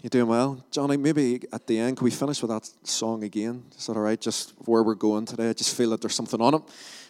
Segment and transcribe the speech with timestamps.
[0.00, 0.64] You doing well?
[0.70, 3.64] Johnny, maybe at the end, can we finish with that song again?
[3.76, 4.20] Is that all right?
[4.20, 5.50] Just where we're going today.
[5.50, 6.62] I just feel that there's something on it.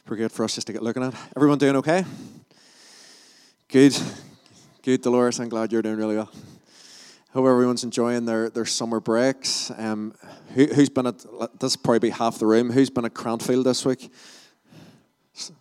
[0.06, 1.14] Pretty good for us just to get looking at.
[1.36, 2.06] Everyone doing okay?
[3.68, 3.94] Good.
[4.82, 5.38] Good, Dolores.
[5.38, 6.30] I'm glad you're doing really well.
[7.34, 9.70] Hope everyone's enjoying their, their summer breaks.
[9.76, 10.14] Um,
[10.54, 11.26] who, has been at,
[11.60, 14.10] this probably be half the room, who's been at Cranfield this week?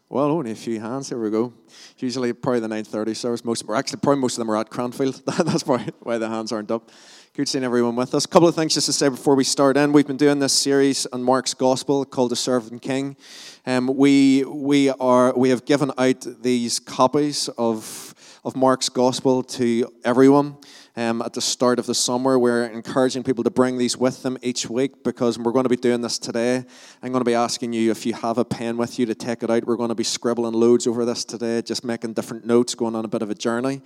[0.09, 1.09] Well, only a few hands.
[1.09, 1.53] Here we go.
[1.97, 3.45] Usually, probably the 9:30 service.
[3.45, 5.21] Most, or actually, probably most of them are at Cranfield.
[5.25, 6.89] That's probably why the hands aren't up.
[7.37, 8.25] Good seeing everyone with us.
[8.25, 9.91] A couple of things just to say before we start in.
[9.91, 13.15] We've been doing this series on Mark's Gospel called "The Servant King."
[13.63, 19.87] Um, we we are we have given out these copies of of Mark's Gospel to
[20.03, 20.57] everyone
[20.97, 22.39] um, at the start of the summer.
[22.39, 25.75] We're encouraging people to bring these with them each week because we're going to be
[25.75, 26.65] doing this today.
[27.03, 29.43] I'm going to be asking you if you have a pen with you to take
[29.43, 29.65] it out.
[29.65, 33.05] We're going to be scribbling loads over this today, just making different notes, going on
[33.05, 33.81] a bit of a journey.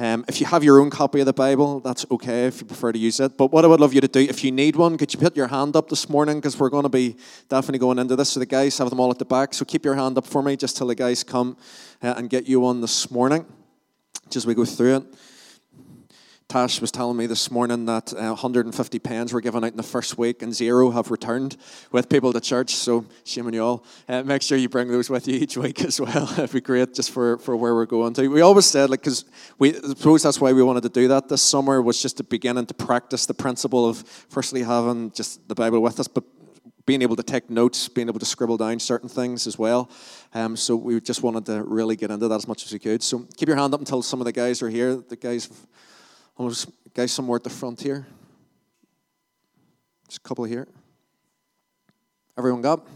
[0.00, 2.90] Um, if you have your own copy of the Bible, that's okay if you prefer
[2.90, 3.36] to use it.
[3.36, 5.36] But what I would love you to do, if you need one, could you put
[5.36, 6.38] your hand up this morning?
[6.38, 7.16] Because we're going to be
[7.48, 8.30] definitely going into this.
[8.30, 9.54] So the guys have them all at the back.
[9.54, 11.56] So keep your hand up for me just till the guys come
[12.02, 13.46] uh, and get you one this morning,
[14.24, 15.04] just as we go through it.
[16.48, 19.82] Tash was telling me this morning that uh, 150 pens were given out in the
[19.82, 21.58] first week and zero have returned
[21.92, 22.74] with people to church.
[22.74, 23.84] So, shame on you all.
[24.08, 26.26] Uh, make sure you bring those with you each week as well.
[26.38, 28.28] It'd be great just for, for where we're going to.
[28.28, 29.26] We always said, like, because
[29.58, 32.24] we I suppose that's why we wanted to do that this summer, was just to
[32.24, 33.98] begin to practice the principle of
[34.30, 36.24] firstly having just the Bible with us, but
[36.86, 39.90] being able to take notes, being able to scribble down certain things as well.
[40.32, 43.02] Um, so we just wanted to really get into that as much as we could.
[43.02, 44.96] So keep your hand up until some of the guys are here.
[44.96, 45.50] The guys
[46.38, 48.06] Almost guys somewhere at the front here.
[50.06, 50.68] Just a couple here.
[52.38, 52.86] Everyone got?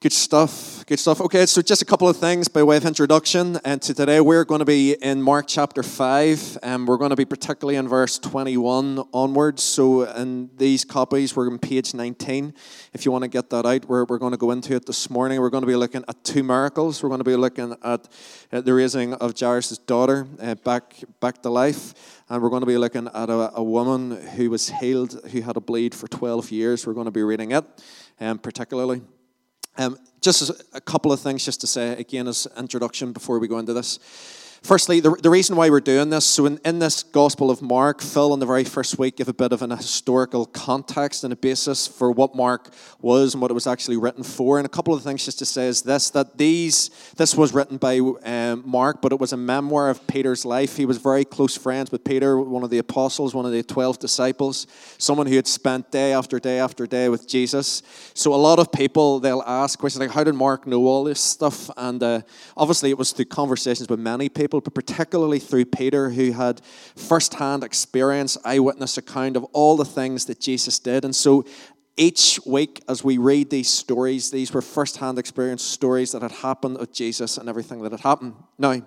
[0.00, 0.86] Good stuff.
[0.86, 1.20] Good stuff.
[1.22, 3.58] Okay, so just a couple of things by way of introduction.
[3.64, 7.16] And to today, we're going to be in Mark chapter 5, and we're going to
[7.16, 9.60] be particularly in verse 21 onwards.
[9.64, 12.54] So, in these copies, we're on page 19.
[12.92, 15.10] If you want to get that out, we're, we're going to go into it this
[15.10, 15.40] morning.
[15.40, 17.02] We're going to be looking at two miracles.
[17.02, 18.08] We're going to be looking at,
[18.52, 22.22] at the raising of Jairus' daughter uh, back, back to life.
[22.28, 25.56] And we're going to be looking at a, a woman who was healed, who had
[25.56, 26.86] a bleed for 12 years.
[26.86, 27.64] We're going to be reading it,
[28.20, 29.02] um, particularly.
[29.78, 33.58] Um, just a couple of things just to say again as introduction before we go
[33.58, 34.00] into this.
[34.62, 38.02] Firstly, the, the reason why we're doing this, so in, in this Gospel of Mark,
[38.02, 41.36] Phil in the very first week gave a bit of an historical context and a
[41.36, 42.70] basis for what Mark
[43.00, 44.58] was and what it was actually written for.
[44.58, 47.76] And a couple of things just to say is this, that these, this was written
[47.76, 50.76] by um, Mark, but it was a memoir of Peter's life.
[50.76, 54.00] He was very close friends with Peter, one of the apostles, one of the 12
[54.00, 54.66] disciples,
[54.98, 57.82] someone who had spent day after day after day with Jesus.
[58.12, 61.20] So a lot of people, they'll ask questions like, how did Mark know all this
[61.20, 61.70] stuff?
[61.76, 62.22] And uh,
[62.56, 66.62] obviously it was through conversations with many people people, but particularly through Peter, who had
[66.96, 71.04] firsthand experience, eyewitness account of all the things that Jesus did.
[71.04, 71.44] And so
[71.98, 76.78] each week, as we read these stories, these were firsthand experience stories that had happened
[76.78, 78.34] of Jesus and everything that had happened.
[78.56, 78.80] Now,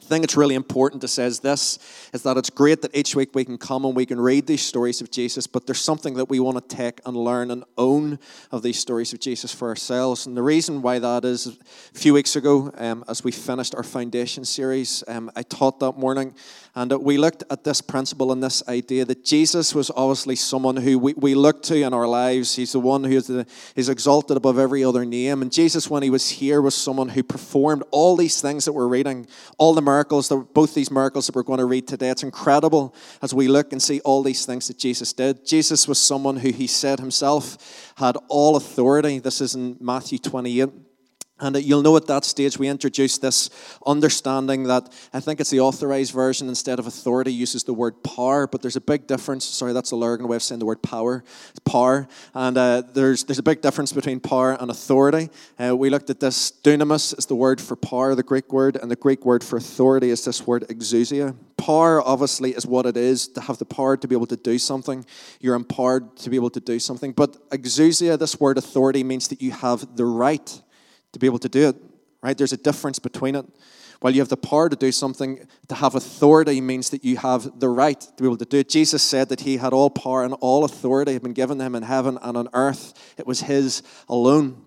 [0.00, 1.78] the thing that's really important to say is this
[2.12, 4.62] is that it's great that each week we can come and we can read these
[4.62, 8.18] stories of Jesus, but there's something that we want to take and learn and own
[8.52, 10.26] of these stories of Jesus for ourselves.
[10.26, 13.82] And the reason why that is a few weeks ago, um, as we finished our
[13.82, 16.34] foundation series, um, I taught that morning
[16.76, 20.98] and we looked at this principle and this idea that Jesus was obviously someone who
[20.98, 22.54] we, we look to in our lives.
[22.54, 25.40] He's the one who is, the, is exalted above every other name.
[25.40, 28.88] And Jesus, when he was here, was someone who performed all these things that we're
[28.88, 29.26] reading,
[29.56, 32.10] all the miracles, that, both these miracles that we're going to read today.
[32.10, 35.46] It's incredible as we look and see all these things that Jesus did.
[35.46, 39.18] Jesus was someone who he said himself had all authority.
[39.18, 40.68] This is in Matthew 28.
[41.38, 43.50] And you'll know at that stage we introduced this
[43.86, 48.46] understanding that I think it's the authorized version instead of authority uses the word power,
[48.46, 49.44] but there's a big difference.
[49.44, 51.22] Sorry, that's a Lurgan way of saying the word power.
[51.50, 52.08] It's power.
[52.32, 55.28] And uh, there's, there's a big difference between power and authority.
[55.62, 56.50] Uh, we looked at this.
[56.50, 60.08] Dunamis is the word for power, the Greek word, and the Greek word for authority
[60.08, 61.36] is this word exousia.
[61.58, 64.58] Power, obviously, is what it is to have the power to be able to do
[64.58, 65.04] something.
[65.40, 67.12] You're empowered to be able to do something.
[67.12, 70.62] But exousia, this word authority, means that you have the right
[71.16, 71.76] to be able to do it,
[72.20, 72.36] right?
[72.36, 73.46] There's a difference between it.
[74.00, 77.58] While you have the power to do something, to have authority means that you have
[77.58, 78.68] the right to be able to do it.
[78.68, 81.74] Jesus said that he had all power and all authority had been given to him
[81.74, 82.92] in heaven and on earth.
[83.16, 84.62] It was his alone.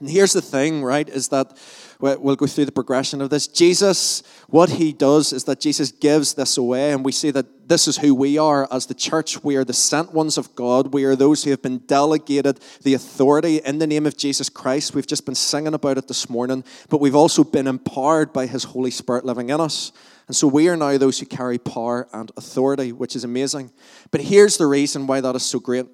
[0.00, 1.56] And here's the thing, right, is that
[2.00, 3.46] we'll go through the progression of this.
[3.46, 7.86] Jesus, what he does is that Jesus gives this away, and we see that this
[7.86, 9.42] is who we are as the church.
[9.44, 10.92] We are the sent ones of God.
[10.92, 14.94] We are those who have been delegated the authority in the name of Jesus Christ.
[14.94, 18.64] We've just been singing about it this morning, but we've also been empowered by his
[18.64, 19.92] Holy Spirit living in us.
[20.26, 23.70] And so we are now those who carry power and authority, which is amazing.
[24.10, 25.86] But here's the reason why that is so great.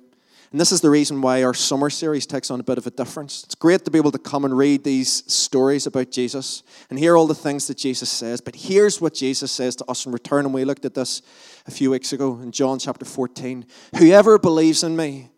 [0.52, 2.90] And this is the reason why our summer series takes on a bit of a
[2.90, 3.44] difference.
[3.44, 7.16] It's great to be able to come and read these stories about Jesus and hear
[7.16, 8.40] all the things that Jesus says.
[8.40, 10.44] But here's what Jesus says to us in return.
[10.46, 11.22] And we looked at this
[11.66, 13.64] a few weeks ago in John chapter 14.
[13.98, 15.30] Whoever believes in me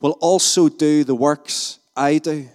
[0.00, 2.48] will also do the works I do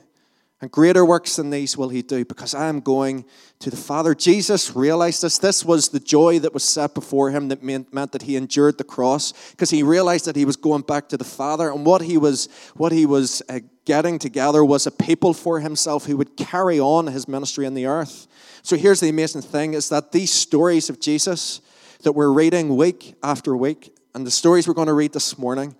[0.65, 3.25] and greater works than these will he do because I am going
[3.59, 4.15] to the Father.
[4.15, 5.37] Jesus realized this.
[5.37, 8.83] This was the joy that was set before him that meant, that he endured the
[8.83, 11.69] cross because he realized that he was going back to the Father.
[11.69, 16.07] And what he was, what he was uh, getting together was a people for himself
[16.07, 18.25] who would carry on his ministry in the earth.
[18.63, 21.61] So here's the amazing thing is that these stories of Jesus
[22.01, 25.75] that we're reading week after week, and the stories we're going to read this morning,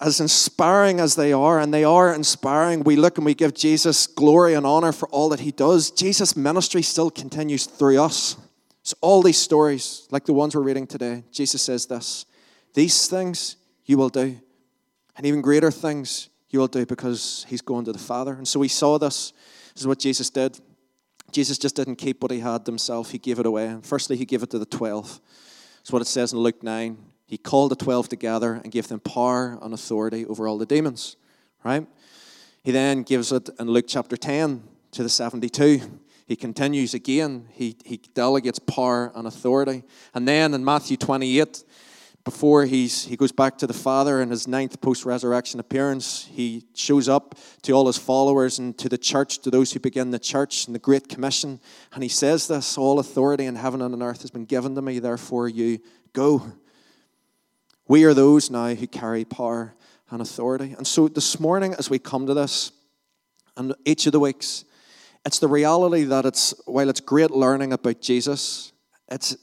[0.00, 4.06] as inspiring as they are, and they are inspiring, we look and we give Jesus
[4.06, 5.90] glory and honor for all that he does.
[5.90, 8.36] Jesus' ministry still continues through us.
[8.84, 12.26] So, all these stories, like the ones we're reading today, Jesus says this
[12.74, 14.40] These things you will do,
[15.16, 18.34] and even greater things you will do because he's going to the Father.
[18.34, 19.32] And so we saw this.
[19.74, 20.58] This is what Jesus did.
[21.30, 23.76] Jesus just didn't keep what he had himself, he gave it away.
[23.82, 25.20] Firstly, he gave it to the 12.
[25.78, 26.96] That's what it says in Luke 9.
[27.28, 31.16] He called the 12 together and gave them power and authority over all the demons,
[31.62, 31.86] right?
[32.64, 35.82] He then gives it in Luke chapter 10 to the 72.
[36.26, 37.46] He continues again.
[37.52, 39.84] He, he delegates power and authority.
[40.14, 41.64] And then in Matthew 28,
[42.24, 46.64] before he's, he goes back to the Father in his ninth post resurrection appearance, he
[46.74, 50.18] shows up to all his followers and to the church, to those who begin the
[50.18, 51.60] church and the Great Commission.
[51.92, 54.82] And he says this All authority in heaven and on earth has been given to
[54.82, 55.80] me, therefore you
[56.14, 56.52] go.
[57.88, 59.74] We are those now who carry power
[60.10, 60.74] and authority.
[60.76, 62.70] And so this morning, as we come to this,
[63.56, 64.66] and each of the weeks,
[65.24, 68.72] it's the reality that it's while it's great learning about Jesus,
[69.10, 69.36] it's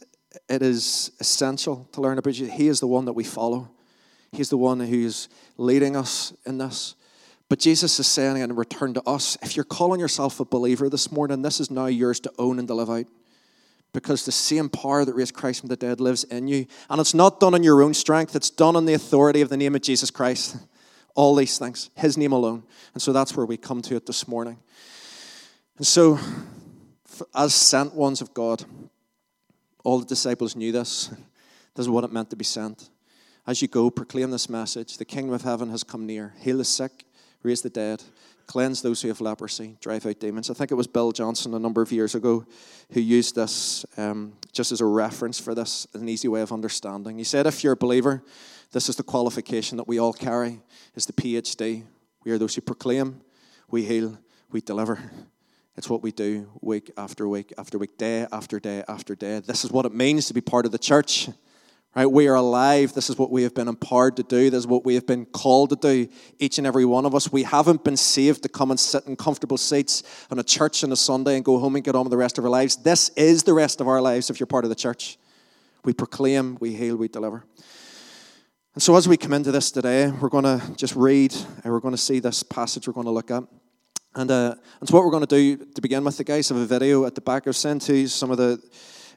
[0.48, 2.54] it is essential to learn about Jesus.
[2.54, 3.72] He is the one that we follow.
[4.32, 5.28] He's the one who's
[5.58, 6.96] leading us in this.
[7.50, 11.12] But Jesus is saying in return to us, if you're calling yourself a believer this
[11.12, 13.06] morning, this is now yours to own and to live out
[13.96, 16.68] because the same power that raised Christ from the dead lives in you.
[16.90, 19.58] And it's not done in your own strength, it's done in the authority of the
[19.58, 20.58] name of Jesus Christ.
[21.16, 22.64] All these things, His name alone.
[22.94, 24.58] And so that's where we come to it this morning.
[25.78, 26.20] And so,
[27.34, 28.66] as sent ones of God,
[29.84, 31.10] all the disciples knew this.
[31.76, 32.90] This is what it meant to be sent.
[33.46, 36.34] As you go, proclaim this message the kingdom of heaven has come near.
[36.40, 37.04] Heal the sick,
[37.44, 38.02] raise the dead,
[38.48, 40.50] cleanse those who have leprosy, drive out demons.
[40.50, 42.46] I think it was Bill Johnson a number of years ago
[42.92, 47.18] who used this um, just as a reference for this, an easy way of understanding.
[47.18, 48.24] He said, if you're a believer,
[48.72, 50.62] this is the qualification that we all carry,
[50.96, 51.84] is the PhD.
[52.24, 53.22] We are those who proclaim,
[53.70, 54.18] we heal,
[54.52, 55.00] we deliver.
[55.78, 59.40] It's what we do week after week after week, day after day after day.
[59.40, 61.30] This is what it means to be part of the church.
[61.96, 62.06] Right?
[62.06, 62.92] We are alive.
[62.92, 64.50] This is what we have been empowered to do.
[64.50, 66.10] This is what we have been called to do,
[66.40, 67.32] each and every one of us.
[67.32, 70.92] We haven't been saved to come and sit in comfortable seats on a church on
[70.92, 72.76] a Sunday and go home and get on with the rest of our lives.
[72.76, 75.18] This is the rest of our lives if you're part of the church.
[75.86, 77.46] We proclaim, we heal, we deliver.
[78.74, 81.34] And so as we come into this today, we're going to just read
[81.64, 83.44] and we're going to see this passage we're going to look at.
[84.16, 86.58] And, uh, and so what we're going to do to begin with, the guys have
[86.58, 87.48] a video at the back.
[87.48, 88.62] I've sent to some of the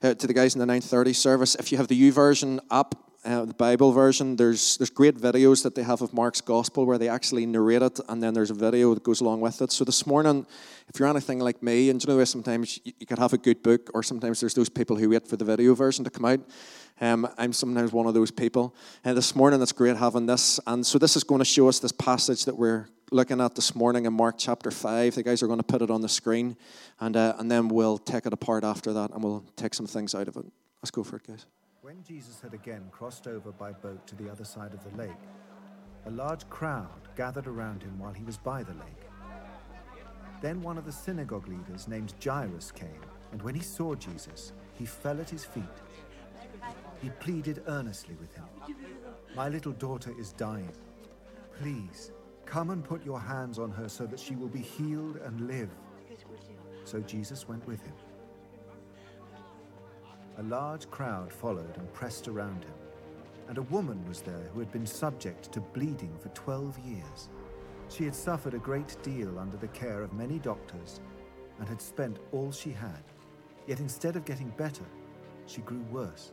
[0.03, 1.55] uh, to the guys in the 9:30 service.
[1.55, 5.75] If you have the YouVersion app, uh, the Bible version, there's there's great videos that
[5.75, 8.95] they have of Mark's gospel where they actually narrate it, and then there's a video
[8.95, 9.73] that goes along with it.
[9.73, 10.47] So this morning,
[10.89, 13.63] if you're anything like me, and you know sometimes you, you could have a good
[13.63, 16.41] book, or sometimes there's those people who wait for the video version to come out.
[17.01, 18.75] Um, I'm sometimes one of those people.
[19.05, 20.59] And this morning, it's great having this.
[20.67, 23.75] And so, this is going to show us this passage that we're looking at this
[23.75, 25.15] morning in Mark chapter 5.
[25.15, 26.57] The guys are going to put it on the screen,
[27.01, 30.15] and, uh, and then we'll take it apart after that and we'll take some things
[30.15, 30.45] out of it.
[30.83, 31.47] Let's go for it, guys.
[31.81, 35.11] When Jesus had again crossed over by boat to the other side of the lake,
[36.07, 39.09] a large crowd gathered around him while he was by the lake.
[40.41, 43.01] Then one of the synagogue leaders named Jairus came,
[43.33, 45.65] and when he saw Jesus, he fell at his feet.
[47.03, 48.47] He pleaded earnestly with him
[49.37, 50.73] My little daughter is dying.
[51.61, 52.13] Please
[52.49, 55.69] Come and put your hands on her so that she will be healed and live.
[56.85, 57.93] So Jesus went with him.
[60.39, 62.73] A large crowd followed and pressed around him,
[63.49, 67.29] and a woman was there who had been subject to bleeding for 12 years.
[67.91, 71.01] She had suffered a great deal under the care of many doctors
[71.59, 73.03] and had spent all she had.
[73.67, 74.87] Yet instead of getting better,
[75.45, 76.33] she grew worse.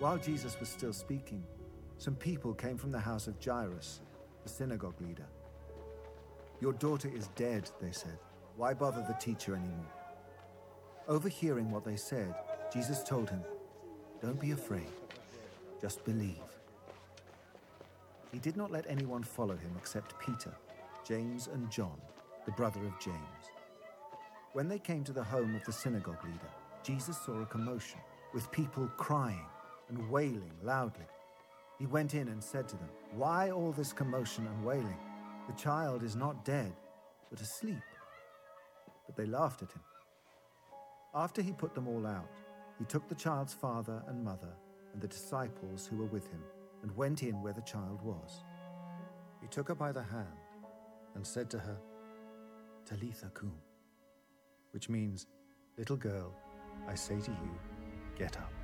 [0.00, 1.44] While Jesus was still speaking,
[1.98, 4.00] some people came from the house of Jairus,
[4.42, 5.26] the synagogue leader.
[6.60, 8.18] Your daughter is dead, they said.
[8.56, 9.92] Why bother the teacher anymore?
[11.06, 12.34] Overhearing what they said,
[12.72, 13.42] Jesus told him,
[14.20, 14.90] Don't be afraid,
[15.80, 16.42] just believe.
[18.32, 20.52] He did not let anyone follow him except Peter,
[21.06, 22.00] James, and John,
[22.46, 23.16] the brother of James.
[24.54, 26.50] When they came to the home of the synagogue leader,
[26.82, 28.00] Jesus saw a commotion,
[28.32, 29.46] with people crying
[29.88, 31.06] and wailing loudly.
[31.78, 34.98] He went in and said to them, Why all this commotion and wailing?
[35.48, 36.72] The child is not dead,
[37.30, 37.82] but asleep.
[39.06, 39.82] But they laughed at him.
[41.14, 42.30] After he put them all out,
[42.78, 44.52] he took the child's father and mother
[44.92, 46.42] and the disciples who were with him
[46.82, 48.42] and went in where the child was.
[49.40, 50.26] He took her by the hand
[51.14, 51.76] and said to her,
[52.86, 53.52] Talitha cum,
[54.72, 55.26] which means,
[55.76, 56.32] Little girl,
[56.88, 57.58] I say to you,
[58.16, 58.63] get up.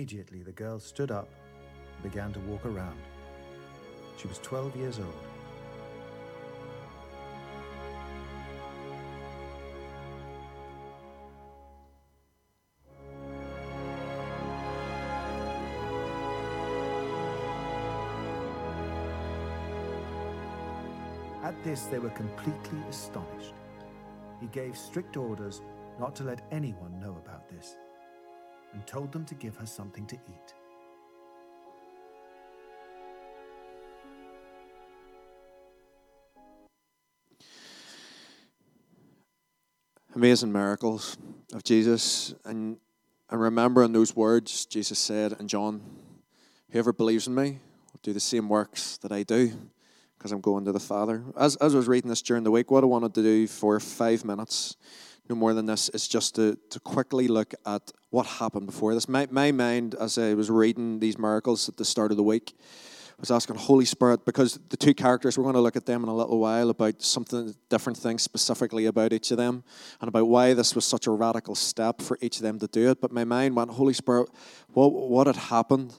[0.00, 1.28] Immediately, the girl stood up
[1.94, 2.98] and began to walk around.
[4.16, 5.06] She was 12 years old.
[21.42, 23.52] At this, they were completely astonished.
[24.40, 25.60] He gave strict orders
[25.98, 27.76] not to let anyone know about this
[28.72, 30.54] and told them to give her something to eat.
[40.14, 41.16] Amazing miracles
[41.52, 42.34] of Jesus.
[42.44, 42.78] And,
[43.30, 45.80] and remembering those words Jesus said in John,
[46.72, 47.58] Whoever believes in me
[47.92, 49.52] will do the same works that I do
[50.16, 51.24] because I'm going to the Father.
[51.36, 53.80] As, as I was reading this during the week, what I wanted to do for
[53.80, 54.76] five minutes
[55.30, 59.08] no more than this is just to, to quickly look at what happened before this.
[59.08, 62.54] My, my mind, as I was reading these miracles at the start of the week,
[63.20, 66.08] was asking Holy Spirit because the two characters we're going to look at them in
[66.08, 69.62] a little while about something different things specifically about each of them
[70.00, 72.90] and about why this was such a radical step for each of them to do
[72.90, 73.00] it.
[73.00, 74.30] But my mind went, Holy Spirit,
[74.68, 75.98] what what had happened?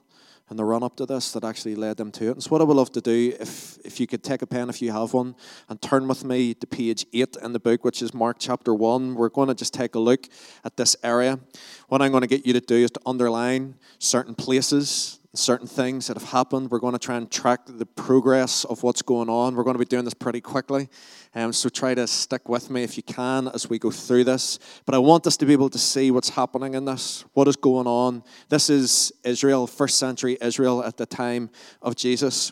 [0.52, 2.32] In the run up to this that actually led them to it.
[2.32, 4.70] And so, what I would love to do, if, if you could take a pen,
[4.70, 5.34] if you have one,
[5.70, 9.16] and turn with me to page 8 in the book, which is Mark chapter 1,
[9.16, 10.28] we're going to just take a look
[10.66, 11.40] at this area.
[11.88, 16.08] What I'm going to get you to do is to underline certain places certain things
[16.08, 16.70] that have happened.
[16.72, 19.56] We're going to try and track the progress of what's going on.
[19.56, 20.90] We're going to be doing this pretty quickly.
[21.34, 24.60] Um, so try to stick with me if you can as we go through this.
[24.86, 27.56] But I want us to be able to see what's happening in this, what is
[27.56, 28.24] going on.
[28.50, 31.50] This is Israel, first century Israel at the time
[31.82, 32.52] of Jesus.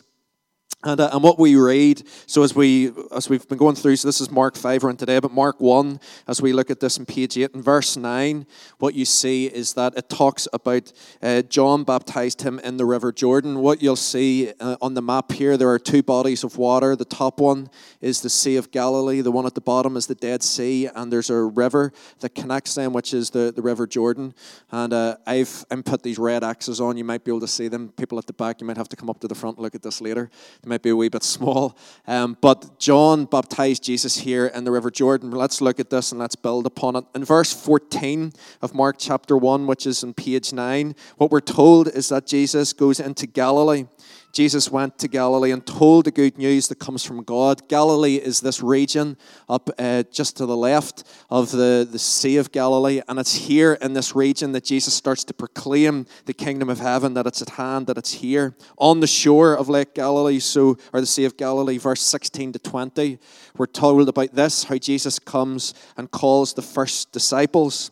[0.82, 4.08] And, uh, and what we read, so as, we, as we've been going through, so
[4.08, 7.04] this is Mark 5 on today, but Mark 1, as we look at this in
[7.04, 8.46] page 8, in verse 9,
[8.78, 13.12] what you see is that it talks about uh, John baptized him in the river
[13.12, 13.58] Jordan.
[13.58, 16.96] What you'll see uh, on the map here, there are two bodies of water.
[16.96, 17.68] The top one
[18.00, 21.12] is the Sea of Galilee, the one at the bottom is the Dead Sea, and
[21.12, 24.32] there's a river that connects them, which is the, the River Jordan.
[24.70, 27.68] And uh, I've, I've put these red axes on, you might be able to see
[27.68, 27.90] them.
[27.98, 29.74] People at the back, you might have to come up to the front and look
[29.74, 30.30] at this later
[30.70, 31.76] might be a wee bit small.
[32.06, 35.32] Um, but John baptized Jesus here in the River Jordan.
[35.32, 37.04] Let's look at this and let's build upon it.
[37.14, 41.88] In verse 14 of Mark chapter 1, which is on page 9, what we're told
[41.88, 43.86] is that Jesus goes into Galilee.
[44.32, 47.68] Jesus went to Galilee and told the good news that comes from God.
[47.68, 49.16] Galilee is this region
[49.48, 53.74] up uh, just to the left of the, the Sea of Galilee, and it's here
[53.80, 57.50] in this region that Jesus starts to proclaim the kingdom of heaven, that it's at
[57.50, 61.36] hand, that it's here on the shore of Lake Galilee, so or the Sea of
[61.36, 63.18] Galilee, verse 16 to 20.
[63.56, 67.90] We're told about this how Jesus comes and calls the first disciples.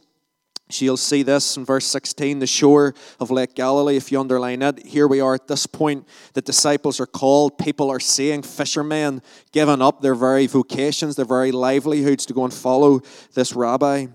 [0.71, 3.97] So you'll see this in verse 16, the shore of Lake Galilee.
[3.97, 6.07] If you underline it, here we are at this point.
[6.35, 7.57] The disciples are called.
[7.57, 12.53] People are seeing fishermen giving up their very vocations, their very livelihoods to go and
[12.53, 13.01] follow
[13.33, 14.09] this rabbi.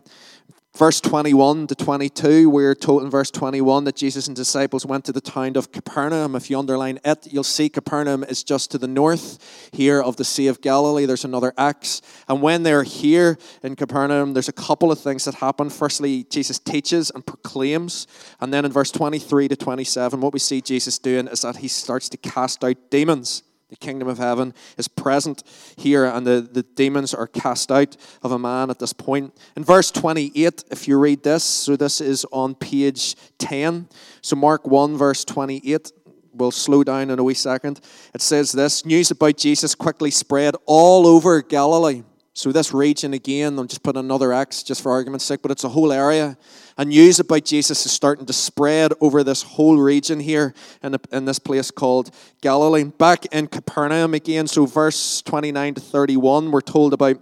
[0.76, 5.12] Verse 21 to 22, we're told in verse 21 that Jesus and disciples went to
[5.12, 6.36] the town of Capernaum.
[6.36, 10.24] If you underline it, you'll see Capernaum is just to the north here of the
[10.24, 11.06] Sea of Galilee.
[11.06, 12.02] There's another Acts.
[12.28, 15.70] And when they're here in Capernaum, there's a couple of things that happen.
[15.70, 18.08] Firstly, Jesus teaches and proclaims.
[18.42, 21.68] And then in verse 23 to 27, what we see Jesus doing is that he
[21.68, 23.44] starts to cast out demons.
[23.74, 25.42] The kingdom of heaven is present
[25.76, 29.36] here, and the, the demons are cast out of a man at this point.
[29.56, 33.90] In verse 28, if you read this, so this is on page 10.
[34.22, 35.92] So, Mark 1, verse 28
[36.36, 37.82] we'll slow down in a wee second.
[38.14, 42.04] It says this News about Jesus quickly spread all over Galilee.
[42.36, 45.64] So, this region again, I'll just put another X just for argument's sake, but it's
[45.64, 46.36] a whole area.
[46.78, 51.00] And news about Jesus is starting to spread over this whole region here in, a,
[51.12, 52.10] in this place called
[52.42, 52.86] Galilee.
[52.86, 57.22] Back in Capernaum again, so verse 29 to 31, we're told about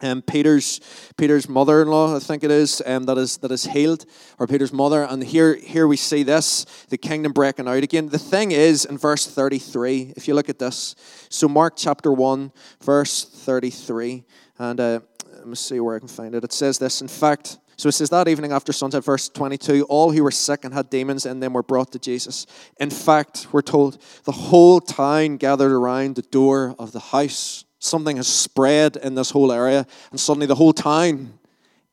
[0.00, 0.80] um, Peter's
[1.16, 4.06] Peter's mother-in-law, I think it is, um, that is that is healed,
[4.38, 5.02] or Peter's mother.
[5.02, 8.08] And here here we see this, the kingdom breaking out again.
[8.08, 10.94] The thing is, in verse 33, if you look at this,
[11.28, 12.52] so Mark chapter 1,
[12.82, 14.24] verse 33,
[14.58, 15.00] and uh,
[15.34, 16.44] let me see where I can find it.
[16.44, 20.10] It says this, in fact, so it says that evening after sunset, verse 22, all
[20.10, 22.44] who were sick and had demons in them were brought to Jesus.
[22.80, 27.64] In fact, we're told the whole town gathered around the door of the house.
[27.78, 31.38] Something has spread in this whole area, and suddenly the whole town,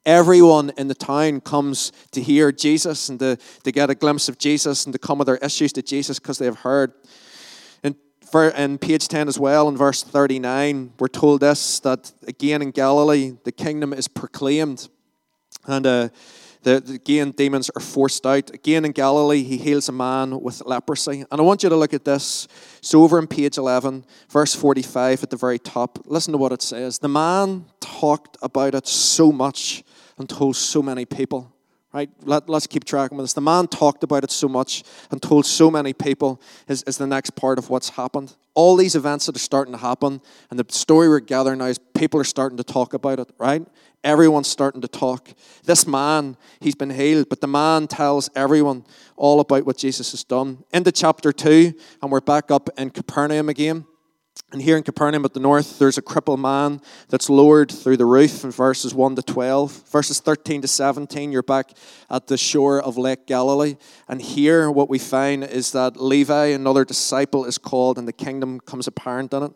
[0.06, 4.38] everyone in the town comes to hear Jesus and to, to get a glimpse of
[4.38, 6.94] Jesus and to come with their issues to Jesus because they have heard.
[7.84, 7.96] In,
[8.56, 13.34] in page 10 as well, in verse 39, we're told this that again in Galilee,
[13.44, 14.90] the kingdom is proclaimed.
[15.68, 16.10] And uh,
[16.66, 18.52] the, the, again, demons are forced out.
[18.52, 21.24] Again, in Galilee, he heals a man with leprosy.
[21.32, 22.48] And I want you to look at this.
[22.82, 26.64] So, over in page 11, verse 45 at the very top, listen to what it
[26.64, 26.98] says.
[26.98, 29.84] The man talked about it so much
[30.18, 31.55] and told so many people.
[31.96, 32.10] Right?
[32.24, 33.32] Let, us keep tracking with this.
[33.32, 37.08] The man talked about it so much and told so many people is, is the
[37.08, 38.36] next part of what's happened.
[38.54, 41.78] All these events that are starting to happen, and the story we're gathering now is
[41.78, 43.66] people are starting to talk about it, right?
[44.04, 45.30] Everyone's starting to talk.
[45.64, 48.84] This man, he's been healed, but the man tells everyone
[49.16, 50.66] all about what Jesus has done.
[50.74, 53.86] Into chapter 2, and we're back up in Capernaum again.
[54.52, 58.06] And here in Capernaum at the north, there's a crippled man that's lowered through the
[58.06, 59.90] roof in verses 1 to 12.
[59.90, 61.72] Verses 13 to 17, you're back
[62.10, 63.76] at the shore of Lake Galilee.
[64.08, 68.60] And here, what we find is that Levi, another disciple, is called, and the kingdom
[68.62, 69.52] comes apparent in it.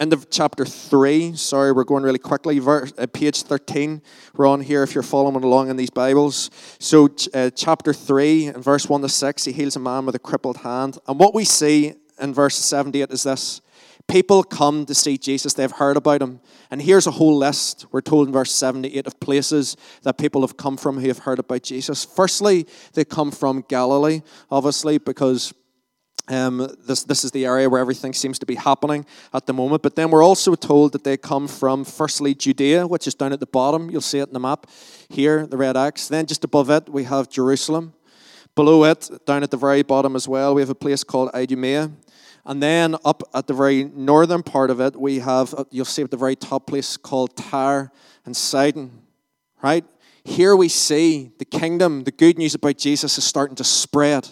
[0.00, 2.60] End of chapter 3, sorry, we're going really quickly.
[2.60, 4.02] Uh, page 13,
[4.34, 6.50] we're on here if you're following along in these Bibles.
[6.78, 10.20] So, uh, chapter 3, and verse 1 to 6, he heals a man with a
[10.20, 10.98] crippled hand.
[11.08, 13.60] And what we see in verse 78 is this
[14.08, 16.40] People come to see Jesus, they've heard about him.
[16.70, 20.56] And here's a whole list, we're told in verse 78, of places that people have
[20.56, 22.06] come from who have heard about Jesus.
[22.06, 25.52] Firstly, they come from Galilee, obviously, because
[26.28, 29.82] um, this, this is the area where everything seems to be happening at the moment.
[29.82, 33.40] But then we're also told that they come from, firstly, Judea, which is down at
[33.40, 33.90] the bottom.
[33.90, 34.66] You'll see it in the map
[35.08, 36.08] here, the red X.
[36.08, 37.94] Then just above it, we have Jerusalem.
[38.54, 41.90] Below it, down at the very bottom as well, we have a place called Idumea.
[42.48, 46.00] And then up at the very northern part of it, we have, uh, you'll see
[46.02, 47.92] at the very top place called Tyre
[48.24, 49.02] and Sidon,
[49.62, 49.84] right?
[50.24, 54.30] Here we see the kingdom, the good news about Jesus is starting to spread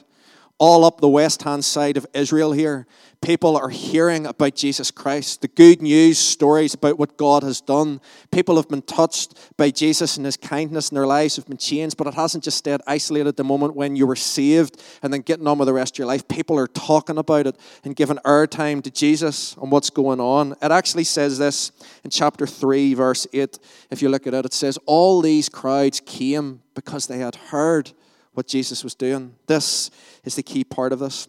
[0.58, 2.86] all up the west hand side of Israel here
[3.20, 8.00] people are hearing about Jesus Christ, the good news stories about what God has done.
[8.30, 11.96] People have been touched by Jesus and his kindness, and their lives have been changed,
[11.96, 15.20] but it hasn't just stayed isolated at the moment when you were saved and then
[15.22, 16.26] getting on with the rest of your life.
[16.28, 20.52] People are talking about it and giving airtime to Jesus and what's going on.
[20.62, 21.72] It actually says this
[22.04, 23.58] in chapter 3, verse 8.
[23.90, 27.92] If you look at it, it says, All these crowds came because they had heard
[28.34, 29.34] what Jesus was doing.
[29.46, 29.90] This
[30.24, 31.28] is the key part of this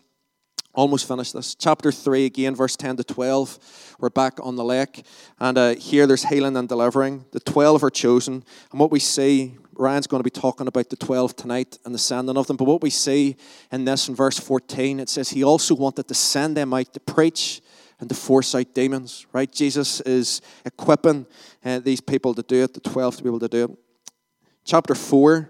[0.77, 1.55] Almost finished this.
[1.55, 3.95] Chapter 3, again, verse 10 to 12.
[3.99, 5.03] We're back on the lake.
[5.39, 7.25] And uh, here there's healing and delivering.
[7.31, 8.43] The 12 are chosen.
[8.69, 11.99] And what we see, Ryan's going to be talking about the 12 tonight and the
[11.99, 12.57] sending of them.
[12.57, 13.37] But what we see
[13.71, 16.99] in this, in verse 14, it says he also wanted to send them out to
[16.99, 17.59] preach
[17.99, 19.51] and to force out demons, right?
[19.51, 21.25] Jesus is equipping
[21.65, 23.71] uh, these people to do it, the 12 to be able to do it.
[24.63, 25.49] Chapter 4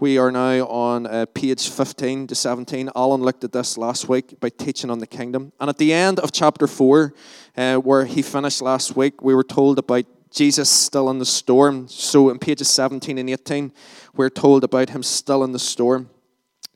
[0.00, 2.90] we are now on uh, page 15 to 17.
[2.96, 5.52] Alan looked at this last week by teaching on the kingdom.
[5.60, 7.14] And at the end of chapter 4,
[7.56, 11.86] uh, where he finished last week, we were told about Jesus still in the storm.
[11.86, 13.72] So in pages 17 and 18,
[14.16, 16.10] we're told about him still in the storm,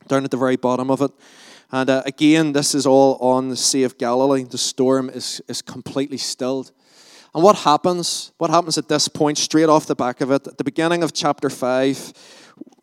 [0.07, 1.11] down at the very bottom of it.
[1.73, 4.43] And uh, again, this is all on the Sea of Galilee.
[4.45, 6.71] The storm is, is completely stilled.
[7.35, 8.31] And what happens?
[8.37, 11.13] What happens at this point, straight off the back of it, at the beginning of
[11.13, 12.13] chapter 5,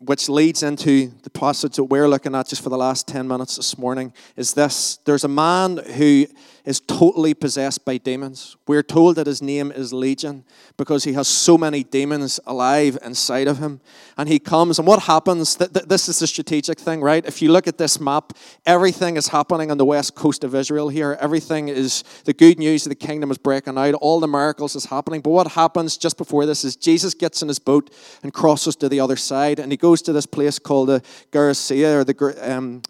[0.07, 3.57] which leads into the passage that we're looking at just for the last 10 minutes
[3.57, 4.99] this morning, is this.
[5.05, 6.27] There's a man who
[6.65, 8.57] is totally possessed by demons.
[8.67, 10.43] We're told that his name is Legion
[10.77, 13.81] because he has so many demons alive inside of him.
[14.19, 15.55] And he comes, and what happens?
[15.57, 17.25] This is the strategic thing, right?
[17.25, 18.33] If you look at this map,
[18.65, 21.17] everything is happening on the west coast of Israel here.
[21.21, 23.95] Everything is, the good news of the kingdom is breaking out.
[23.95, 25.21] All the miracles is happening.
[25.21, 28.89] But what happens just before this is Jesus gets in his boat and crosses to
[28.89, 32.83] the other side, and he goes to this place called the Gerasea, or the, um,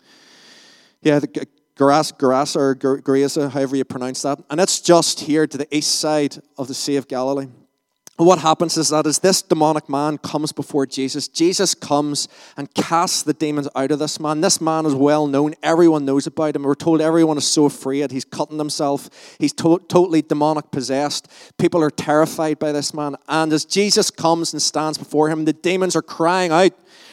[1.03, 4.39] yeah, the Gerasa or Gerasa, however you pronounce that.
[4.51, 7.49] And it's just here to the east side of the Sea of Galilee.
[8.19, 12.73] And what happens is that as this demonic man comes before Jesus, Jesus comes and
[12.73, 14.41] casts the demons out of this man.
[14.41, 15.53] This man is well known.
[15.63, 16.63] Everyone knows about him.
[16.63, 18.11] We're told everyone is so afraid.
[18.11, 19.11] He's cutting himself.
[19.39, 21.31] He's to- totally demonic possessed.
[21.59, 23.17] People are terrified by this man.
[23.29, 26.73] And as Jesus comes and stands before him, the demons are crying out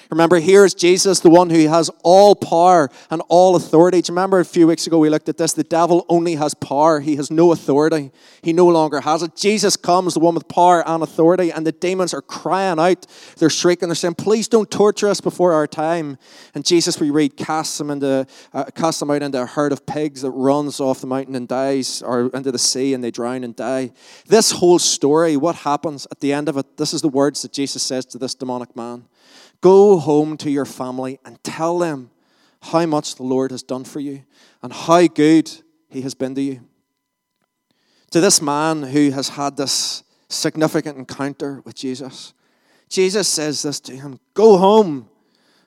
[0.10, 4.02] Remember, here is Jesus, the one who has all power and all authority.
[4.02, 5.54] Do you remember a few weeks ago we looked at this?
[5.54, 8.12] The devil only has power, he has no authority.
[8.42, 9.36] He no longer has it.
[9.36, 13.08] Jesus comes, the one with power and authority, and the demons are crying out.
[13.38, 16.18] They're shrieking, they're saying, Please don't torture us before our time.
[16.54, 19.86] And Jesus, we read, casts them, into, uh, casts them out into a herd of
[19.86, 23.44] pigs that runs off the mountain and dies, or into the sea and they drown
[23.44, 23.92] and die.
[24.28, 26.78] This whole story, what happens at the end of it?
[26.78, 29.06] This is the words that Jesus says to this demonic man.
[29.64, 32.12] Go home to your family and tell them
[32.62, 34.26] how much the Lord has done for you
[34.62, 35.50] and how good
[35.88, 36.68] he has been to you.
[38.12, 42.34] To this man who has had this significant encounter with Jesus,
[42.90, 45.10] Jesus says this to him Go home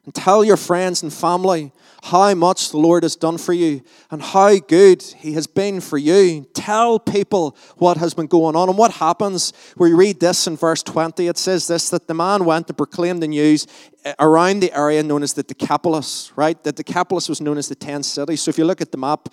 [0.07, 1.73] and tell your friends and family
[2.05, 5.99] how much the Lord has done for you and how good He has been for
[5.99, 6.47] you.
[6.55, 8.69] Tell people what has been going on.
[8.69, 9.53] And what happens?
[9.77, 11.27] We read this in verse 20.
[11.27, 13.67] It says this that the man went to proclaim the news
[14.05, 16.63] eh, around the area known as the Decapolis, right?
[16.63, 18.43] The Decapolis was known as the 10 cities.
[18.43, 19.29] So if you look at the map,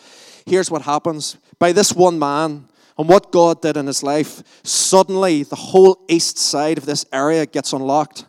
[0.47, 1.37] here's what happens.
[1.59, 6.37] By this one man, and what God did in his life, suddenly the whole east
[6.37, 8.25] side of this area gets unlocked.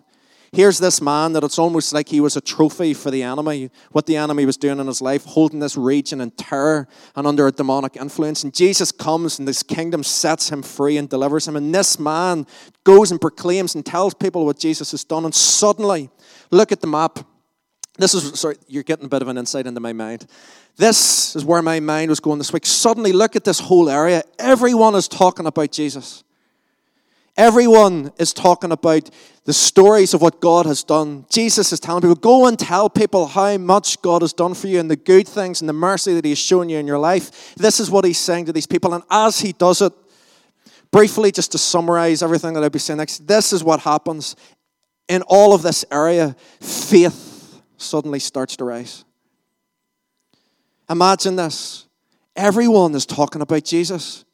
[0.54, 4.06] Here's this man that it's almost like he was a trophy for the enemy, what
[4.06, 6.86] the enemy was doing in his life, holding this region in terror
[7.16, 8.44] and under a demonic influence.
[8.44, 11.56] And Jesus comes and this kingdom sets him free and delivers him.
[11.56, 12.46] And this man
[12.84, 15.24] goes and proclaims and tells people what Jesus has done.
[15.24, 16.08] And suddenly,
[16.52, 17.18] look at the map.
[17.98, 20.24] This is, sorry, you're getting a bit of an insight into my mind.
[20.76, 22.64] This is where my mind was going this week.
[22.64, 24.22] Suddenly, look at this whole area.
[24.38, 26.22] Everyone is talking about Jesus.
[27.36, 29.10] Everyone is talking about
[29.44, 31.26] the stories of what God has done.
[31.28, 34.78] Jesus is telling people, go and tell people how much God has done for you
[34.78, 37.54] and the good things and the mercy that He has shown you in your life.
[37.56, 38.94] This is what He's saying to these people.
[38.94, 39.92] And as He does it,
[40.92, 44.36] briefly, just to summarize everything that I'll be saying next, this is what happens
[45.08, 46.36] in all of this area.
[46.60, 49.04] Faith suddenly starts to rise.
[50.88, 51.88] Imagine this.
[52.36, 54.24] Everyone is talking about Jesus.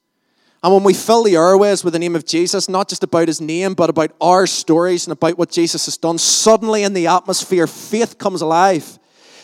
[0.62, 3.40] And when we fill the airways with the name of Jesus, not just about his
[3.40, 7.66] name, but about our stories and about what Jesus has done, suddenly in the atmosphere,
[7.66, 8.98] faith comes alive.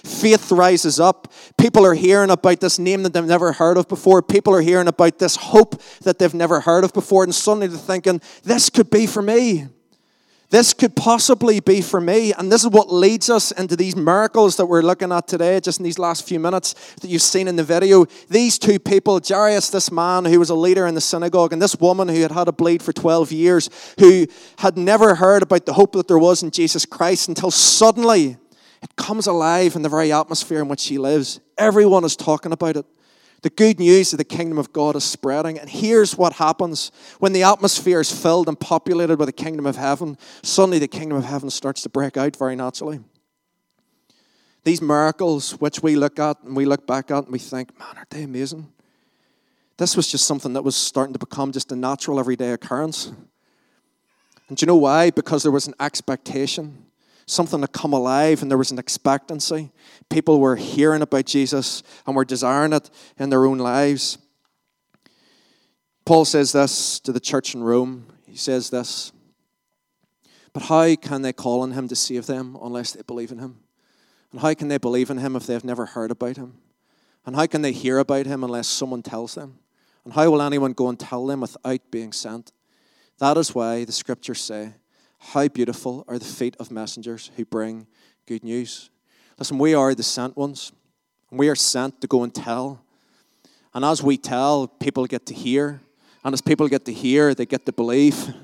[0.05, 1.33] Faith rises up.
[1.57, 4.23] People are hearing about this name that they've never heard of before.
[4.23, 7.25] People are hearing about this hope that they've never heard of before.
[7.25, 9.67] And suddenly they're thinking, this could be for me.
[10.51, 12.33] This could possibly be for me.
[12.33, 15.81] And this is what leads us into these miracles that we're looking at today, just
[15.81, 18.07] in these last few minutes that you've seen in the video.
[18.29, 21.77] These two people, Jairus, this man who was a leader in the synagogue, and this
[21.77, 24.27] woman who had had a bleed for 12 years, who
[24.59, 28.37] had never heard about the hope that there was in Jesus Christ until suddenly
[28.83, 31.41] it comes alive in the very atmosphere in which she lives.
[31.59, 32.87] Everyone is talking about it.
[33.43, 35.59] The good news of the kingdom of God is spreading.
[35.59, 39.77] And here's what happens when the atmosphere is filled and populated with the kingdom of
[39.77, 43.01] heaven, suddenly the kingdom of heaven starts to break out very naturally.
[44.65, 47.97] These miracles, which we look at and we look back at and we think, man,
[47.97, 48.73] aren't they amazing?
[49.77, 53.13] This was just something that was starting to become just a natural everyday occurrence.
[54.49, 55.11] And do you know why?
[55.11, 56.86] Because there was an expectation,
[57.27, 59.71] something to come alive, and there was an expectancy.
[60.09, 64.19] People were hearing about Jesus and were desiring it in their own lives.
[66.05, 68.07] Paul says this to the church in Rome.
[68.27, 69.13] He says this
[70.53, 73.59] But how can they call on him to save them unless they believe in him?
[74.31, 76.59] And how can they believe in him if they've never heard about him?
[77.25, 79.59] And how can they hear about him unless someone tells them?
[80.05, 82.53] And how will anyone go and tell them without being sent?
[83.19, 84.75] That is why the scriptures say,
[85.33, 87.89] How beautiful are the feet of messengers who bring
[88.27, 88.91] good news.
[89.39, 90.71] Listen, we are the sent ones.
[91.33, 92.85] We are sent to go and tell.
[93.75, 95.81] And as we tell, people get to hear.
[96.25, 98.35] And as people get to hear, they get to believe.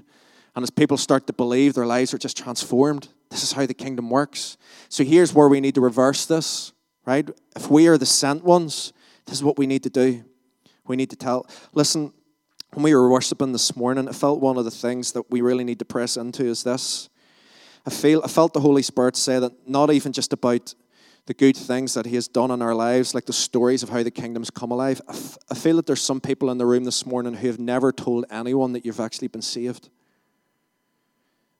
[0.56, 3.08] And as people start to believe, their lives are just transformed.
[3.30, 4.56] This is how the kingdom works.
[4.88, 6.72] So here's where we need to reverse this,
[7.06, 7.30] right?
[7.54, 8.92] If we are the sent ones,
[9.26, 10.24] this is what we need to do.
[10.86, 11.46] We need to tell.
[11.72, 12.12] Listen,
[12.74, 15.64] when we were worshiping this morning, I felt one of the things that we really
[15.64, 17.08] need to press into is this.
[17.86, 20.74] I feel I felt the Holy Spirit say that not even just about
[21.26, 24.02] the good things that He has done in our lives, like the stories of how
[24.02, 25.00] the kingdom's come alive.
[25.08, 27.58] I, f- I feel that there's some people in the room this morning who have
[27.58, 29.88] never told anyone that you've actually been saved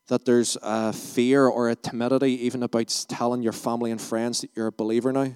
[0.09, 4.51] that there's a fear or a timidity even about telling your family and friends that
[4.55, 5.33] you're a believer now.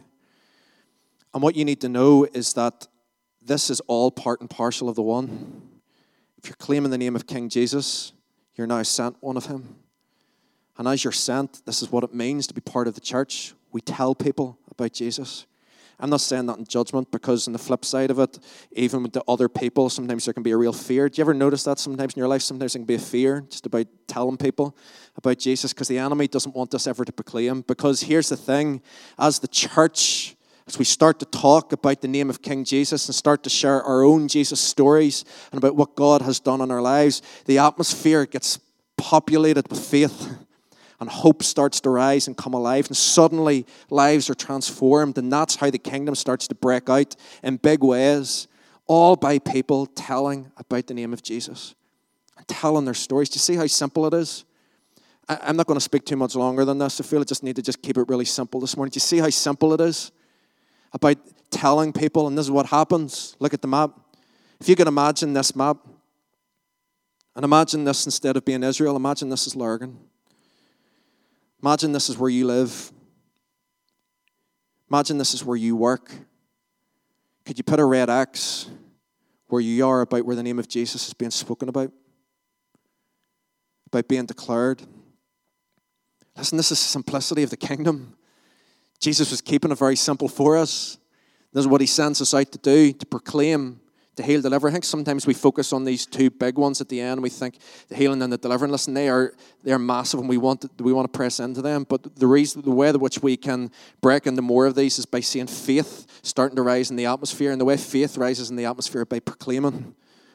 [1.33, 2.87] And what you need to know is that
[3.47, 5.63] this is all part and parcel of the one.
[6.39, 8.13] If you're claiming the name of King Jesus,
[8.55, 9.77] you're now sent one of him.
[10.79, 13.55] And as you're sent, this is what it means to be part of the church.
[13.73, 15.47] We tell people about Jesus.
[15.99, 18.39] I'm not saying that in judgment because, on the flip side of it,
[18.73, 21.09] even with the other people, sometimes there can be a real fear.
[21.09, 22.43] Do you ever notice that sometimes in your life?
[22.43, 24.77] Sometimes there can be a fear just about telling people
[25.17, 27.63] about Jesus because the enemy doesn't want us ever to proclaim.
[27.63, 28.83] Because here's the thing
[29.19, 30.36] as the church,
[30.67, 33.83] as we start to talk about the name of King Jesus and start to share
[33.83, 38.27] our own Jesus stories and about what God has done in our lives, the atmosphere
[38.27, 38.59] gets
[38.97, 40.37] populated with faith
[40.99, 45.57] and hope starts to rise and come alive, and suddenly lives are transformed, and that's
[45.57, 48.49] how the kingdom starts to break out in big ways,
[48.87, 51.75] all by people telling about the name of Jesus
[52.39, 53.29] and telling their stories.
[53.29, 54.47] Do you see how simple it is?
[55.29, 56.99] I'm not going to speak too much longer than this.
[56.99, 58.93] I feel I just need to just keep it really simple this morning.
[58.93, 60.13] Do you see how simple it is
[60.97, 61.19] about
[61.51, 63.37] telling people, and this is what happens?
[63.39, 63.91] Look at the map.
[64.61, 65.77] If you can imagine this map,
[67.35, 69.99] and imagine this instead of being Israel, imagine this is Lurgan.
[71.63, 72.91] Imagine this is where you live.
[74.91, 76.11] Imagine this is where you work.
[77.45, 78.71] Could you put a red X
[79.49, 81.93] where you are about where the name of Jesus is being spoken about?
[83.89, 84.83] About being declared?
[86.37, 88.17] Listen, this is the simplicity of the kingdom.
[89.01, 90.99] Jesus was keeping it very simple for us.
[91.53, 93.81] This is what he sends us out to do, to proclaim
[94.17, 94.69] to heal, deliver.
[94.69, 97.23] I think sometimes we focus on these two big ones at the end.
[97.23, 98.73] We think the healing and the delivering.
[98.73, 101.61] Listen, they are they are massive, and we want to, we want to press into
[101.61, 101.85] them.
[101.89, 105.07] But the reason, the way in which we can break into more of these is
[105.07, 108.57] by seeing faith starting to rise in the atmosphere, and the way faith rises in
[108.57, 109.95] the atmosphere by proclaiming.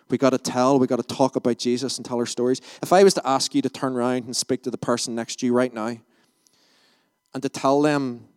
[0.09, 2.59] We got to tell, we got to talk about Jesus and tell our stories.
[2.83, 5.37] If I was to ask you to turn around and speak to the person next
[5.39, 5.97] to you right now,
[7.33, 8.27] and to tell them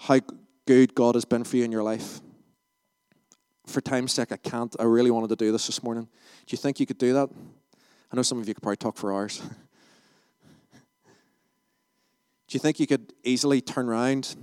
[0.00, 0.20] how
[0.66, 2.20] good God has been for you in your life
[3.70, 4.74] for time's sake, I can't.
[4.78, 6.04] I really wanted to do this this morning.
[6.04, 7.30] Do you think you could do that?
[8.12, 9.38] I know some of you could probably talk for hours.
[12.48, 14.34] do you think you could easily turn around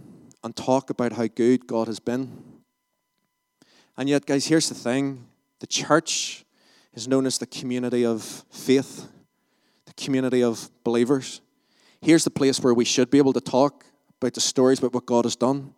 [0.43, 2.41] and talk about how good God has been?
[3.97, 5.25] And yet, guys, here's the thing
[5.59, 6.45] the church
[6.93, 9.07] is known as the community of faith,
[9.85, 11.41] the community of believers.
[12.01, 13.83] Here's the place where we should be able to talk
[14.19, 15.73] about the stories about what God has done.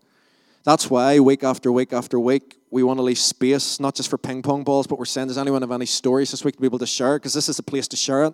[0.64, 4.18] That's why week after week after week, we want to leave space, not just for
[4.18, 6.68] ping pong balls, but we're saying, does anyone have any stories this week to be
[6.68, 7.18] able to share?
[7.18, 8.34] Because this is a place to share it.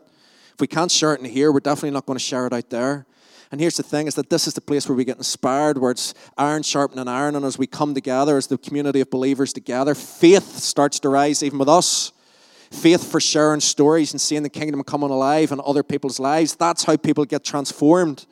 [0.53, 2.69] If we can't share it in here, we're definitely not going to share it out
[2.69, 3.07] there.
[3.51, 5.91] And here's the thing is that this is the place where we get inspired, where
[5.91, 9.95] it's iron sharpening iron, and as we come together as the community of believers together,
[9.95, 12.11] faith starts to rise even with us.
[12.69, 16.55] Faith for sharing stories and seeing the kingdom coming alive in other people's lives.
[16.55, 18.25] That's how people get transformed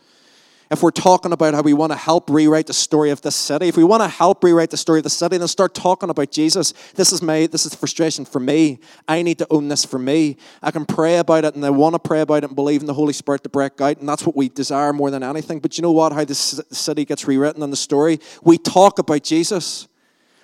[0.73, 3.67] if we're talking about how we want to help rewrite the story of this city,
[3.67, 6.31] if we want to help rewrite the story of the city, then start talking about
[6.31, 6.73] Jesus.
[6.95, 8.79] This is my this is frustration for me.
[9.07, 10.37] I need to own this for me.
[10.61, 12.87] I can pray about it and I want to pray about it and believe in
[12.87, 15.59] the Holy Spirit to break out, and that's what we desire more than anything.
[15.59, 16.11] But you know what?
[16.11, 18.19] How this city gets rewritten in the story?
[18.43, 19.87] We talk about Jesus.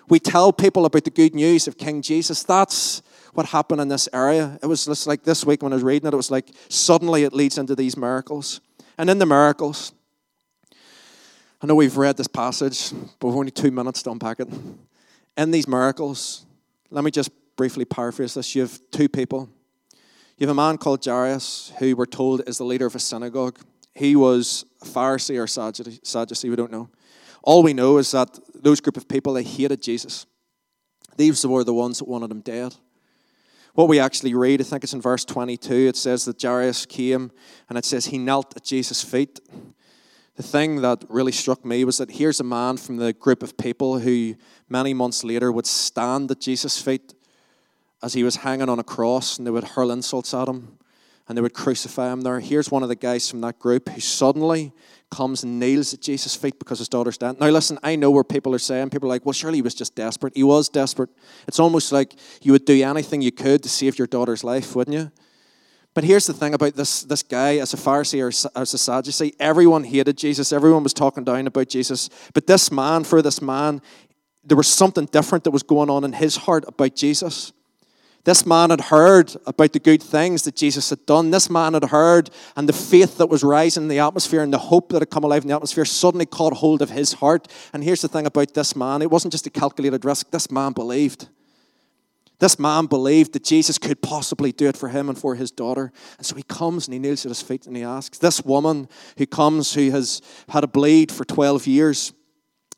[0.09, 2.43] We tell people about the good news of King Jesus.
[2.43, 3.01] That's
[3.33, 4.59] what happened in this area.
[4.61, 7.23] It was just like this week when I was reading it, it was like suddenly
[7.23, 8.61] it leads into these miracles.
[8.97, 9.93] And in the miracles,
[11.61, 14.47] I know we've read this passage, but we've only two minutes to unpack it.
[15.37, 16.45] In these miracles,
[16.89, 18.55] let me just briefly paraphrase this.
[18.55, 19.49] You have two people.
[20.37, 23.59] You have a man called Jairus, who we're told is the leader of a synagogue.
[23.93, 26.89] He was a Pharisee or Sadducee, we don't know.
[27.43, 30.25] All we know is that those group of people, they hated Jesus.
[31.17, 32.75] These were the ones that wanted him dead.
[33.73, 37.31] What we actually read, I think it's in verse 22, it says that Jairus came
[37.67, 39.41] and it says he knelt at Jesus' feet.
[40.39, 43.57] The thing that really struck me was that here's a man from the group of
[43.57, 44.35] people who
[44.69, 47.13] many months later would stand at Jesus' feet
[48.01, 50.77] as he was hanging on a cross and they would hurl insults at him
[51.27, 52.39] and they would crucify him there.
[52.39, 54.71] Here's one of the guys from that group who suddenly
[55.11, 57.37] comes and kneels at Jesus' feet because his daughter's dead.
[57.37, 59.75] Now, listen, I know where people are saying, people are like, well, surely he was
[59.75, 60.37] just desperate.
[60.37, 61.09] He was desperate.
[61.49, 64.95] It's almost like you would do anything you could to save your daughter's life, wouldn't
[64.95, 65.11] you?
[65.99, 69.35] But here's the thing about this, this guy as a Pharisee or as a Sadducee.
[69.37, 70.53] Everyone hated Jesus.
[70.53, 72.09] Everyone was talking down about Jesus.
[72.33, 73.81] But this man, for this man,
[74.45, 77.51] there was something different that was going on in his heart about Jesus.
[78.23, 81.31] This man had heard about the good things that Jesus had done.
[81.31, 84.57] This man had heard, and the faith that was rising in the atmosphere and the
[84.57, 87.49] hope that had come alive in the atmosphere suddenly caught hold of his heart.
[87.73, 90.71] And here's the thing about this man it wasn't just a calculated risk, this man
[90.71, 91.27] believed.
[92.39, 95.91] This man believed that Jesus could possibly do it for him and for his daughter.
[96.17, 98.17] And so he comes and he kneels at his feet and he asks.
[98.17, 102.13] This woman who comes, who has had a bleed for 12 years,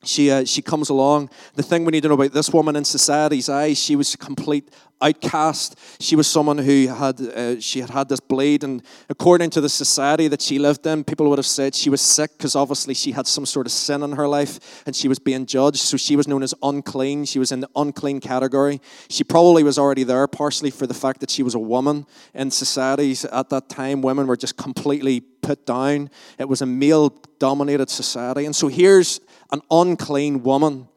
[0.04, 1.30] she, uh, she comes along.
[1.56, 4.18] The thing we need to know about this woman in society's eyes, she was a
[4.18, 4.70] complete
[5.02, 5.78] outcast.
[6.00, 9.70] She was someone who had uh, she had had this bleed, and according to the
[9.70, 13.12] society that she lived in, people would have said she was sick because obviously she
[13.12, 15.80] had some sort of sin in her life, and she was being judged.
[15.80, 17.26] So she was known as unclean.
[17.26, 18.82] She was in the unclean category.
[19.10, 22.52] She probably was already there, partially for the fact that she was a woman in
[22.52, 24.02] societies at that time.
[24.02, 26.10] Women were just completely put down.
[26.38, 29.20] It was a male-dominated society, and so here's
[29.52, 30.88] an unclean woman,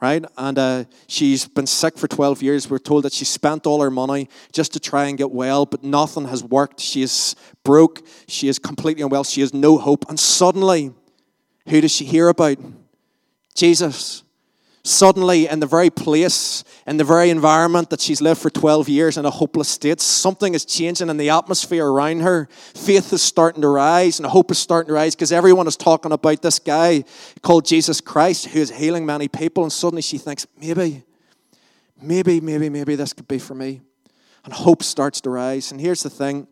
[0.00, 0.24] right?
[0.36, 2.70] And uh, she's been sick for 12 years.
[2.70, 5.82] We're told that she spent all her money just to try and get well, but
[5.82, 6.80] nothing has worked.
[6.80, 8.02] She is broke.
[8.28, 9.24] She is completely unwell.
[9.24, 10.04] She has no hope.
[10.08, 10.92] And suddenly,
[11.68, 12.58] who does she hear about?
[13.54, 14.22] Jesus
[14.84, 19.16] suddenly in the very place, in the very environment that she's lived for 12 years
[19.16, 22.46] in a hopeless state, something is changing in the atmosphere around her.
[22.50, 26.10] Faith is starting to rise and hope is starting to rise because everyone is talking
[26.10, 27.04] about this guy
[27.42, 29.62] called Jesus Christ who is healing many people.
[29.62, 31.04] And suddenly she thinks, maybe,
[32.00, 33.80] maybe, maybe, maybe this could be for me.
[34.44, 35.70] And hope starts to rise.
[35.70, 36.48] And here's the thing.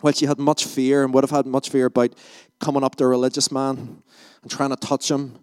[0.00, 2.14] Well, she had much fear and would have had much fear about
[2.60, 4.02] coming up to a religious man
[4.42, 5.40] and trying to touch him.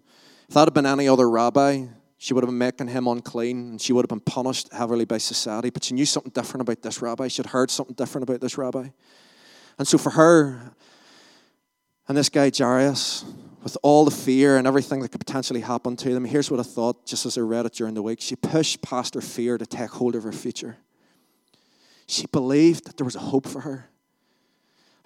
[0.48, 1.86] If that had been any other rabbi,
[2.22, 5.18] she would have been making him unclean and she would have been punished heavily by
[5.18, 5.70] society.
[5.70, 7.26] But she knew something different about this rabbi.
[7.26, 8.90] She had heard something different about this rabbi.
[9.76, 10.72] And so for her
[12.06, 13.24] and this guy Jairus,
[13.64, 16.62] with all the fear and everything that could potentially happen to them, here's what I
[16.62, 18.20] thought just as I read it during the week.
[18.20, 20.76] She pushed past her fear to take hold of her future.
[22.06, 23.90] She believed that there was a hope for her.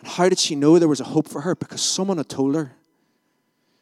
[0.00, 1.54] And how did she know there was a hope for her?
[1.54, 2.72] Because someone had told her.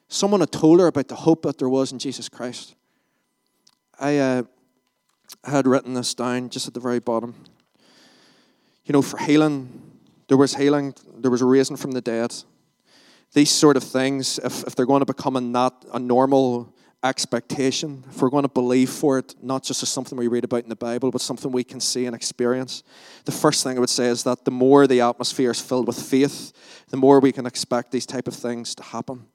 [0.07, 2.77] Someone had told her about the hope that there was in Jesus Christ.
[3.99, 4.43] I uh,
[5.45, 7.35] had written this down just at the very bottom.
[8.85, 9.83] You know, for healing,
[10.29, 12.35] there was healing, there was a raising from the dead.
[13.33, 18.05] These sort of things, if, if they're going to become a not a normal expectation,
[18.09, 20.69] if we're going to believe for it, not just as something we read about in
[20.69, 22.83] the Bible, but something we can see and experience,
[23.25, 26.01] the first thing I would say is that the more the atmosphere is filled with
[26.01, 26.53] faith,
[26.89, 29.27] the more we can expect these type of things to happen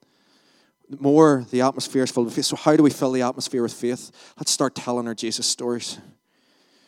[0.98, 2.46] more the atmosphere is filled with faith.
[2.46, 4.10] So, how do we fill the atmosphere with faith?
[4.38, 5.98] Let's start telling our Jesus stories.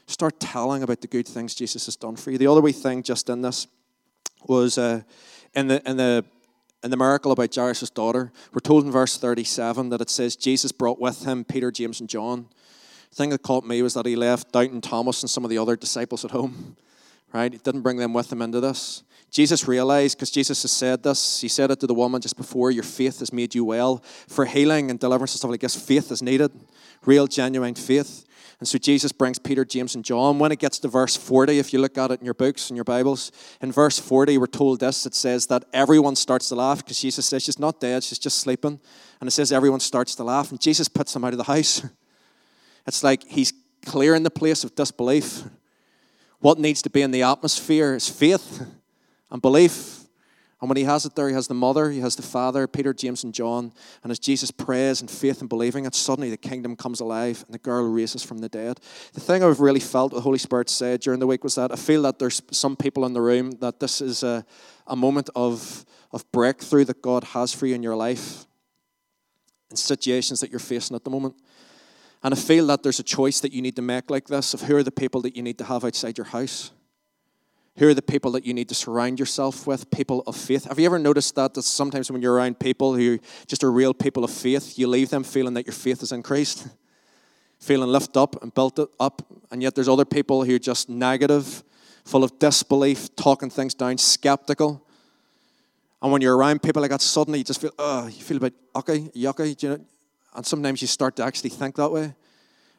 [0.06, 2.38] Start telling about the good things Jesus has done for you.
[2.38, 3.66] The other wee thing just in this
[4.46, 5.02] was uh,
[5.54, 6.24] in the in the
[6.82, 8.32] in the miracle about Jairus' daughter.
[8.52, 12.08] We're told in verse 37 that it says Jesus brought with him Peter, James, and
[12.08, 12.48] John.
[13.10, 15.58] The thing that caught me was that he left Doubting Thomas and some of the
[15.58, 16.76] other disciples at home.
[17.32, 17.52] Right?
[17.52, 19.02] He didn't bring them with him into this.
[19.30, 22.70] Jesus realized, because Jesus has said this, he said it to the woman just before,
[22.70, 24.02] your faith has made you well.
[24.28, 26.52] For healing and deliverance and stuff like this, faith is needed.
[27.06, 28.26] Real, genuine faith.
[28.58, 30.38] And so Jesus brings Peter, James, and John.
[30.38, 32.76] When it gets to verse 40, if you look at it in your books and
[32.76, 36.78] your Bibles, in verse 40, we're told this it says that everyone starts to laugh
[36.78, 38.78] because Jesus says she's not dead, she's just sleeping.
[39.20, 41.82] And it says everyone starts to laugh, and Jesus puts them out of the house.
[42.84, 43.52] It's like he's
[43.86, 45.44] clearing the place of disbelief.
[46.42, 48.66] What needs to be in the atmosphere is faith
[49.30, 50.00] and belief.
[50.60, 52.92] And when he has it there, he has the mother, he has the father, Peter,
[52.92, 53.72] James, and John.
[54.02, 57.54] And as Jesus prays in faith and believing it, suddenly the kingdom comes alive and
[57.54, 58.80] the girl raises from the dead.
[59.12, 61.76] The thing I've really felt the Holy Spirit said during the week was that I
[61.76, 64.44] feel that there's some people in the room that this is a,
[64.88, 68.46] a moment of, of breakthrough that God has for you in your life.
[69.72, 71.34] in situations that you're facing at the moment.
[72.22, 74.62] And I feel that there's a choice that you need to make like this of
[74.62, 76.70] who are the people that you need to have outside your house.
[77.78, 79.90] Who are the people that you need to surround yourself with?
[79.90, 80.64] People of faith.
[80.66, 83.94] Have you ever noticed that, that sometimes when you're around people who just are real
[83.94, 86.68] people of faith, you leave them feeling that your faith is increased,
[87.58, 91.64] feeling lifted up and built up, and yet there's other people who are just negative,
[92.04, 94.86] full of disbelief, talking things down, skeptical.
[96.02, 98.40] And when you're around people like that, suddenly you just feel, oh, you feel a
[98.40, 99.84] bit yucky, yucky, you know?
[100.34, 102.14] And sometimes you start to actually think that way.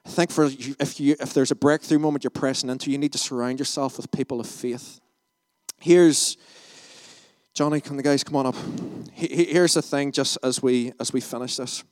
[0.05, 3.13] I think for if you if there's a breakthrough moment you're pressing into, you need
[3.13, 4.99] to surround yourself with people of faith.
[5.79, 6.37] Here's
[7.53, 8.55] Johnny, can the guys come on up?
[9.13, 11.83] Here's the thing, just as we as we finish this.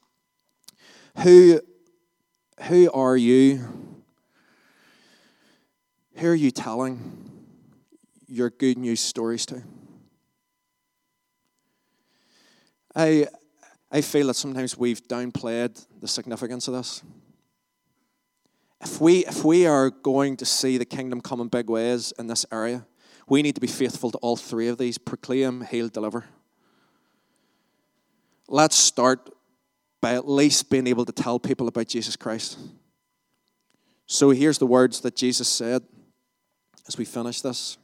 [1.20, 1.62] Who
[2.64, 3.68] who are you?
[6.16, 7.32] Who are you telling
[8.28, 9.64] your good news stories to?
[12.94, 13.28] I
[13.92, 17.04] I feel that sometimes we've downplayed the significance of this
[18.82, 22.28] if we, if we are going to see the kingdom come in big ways in
[22.28, 22.86] this area,
[23.28, 26.26] we need to be faithful to all three of these proclaim, heal, deliver.
[28.48, 29.30] Let's start
[30.02, 32.58] by at least being able to tell people about Jesus Christ.
[34.08, 35.84] So here's the words that Jesus said
[36.88, 37.78] as we finish this.